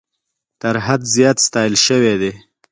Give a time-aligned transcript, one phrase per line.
[0.61, 2.31] تر حد زیات ستایل سوي دي.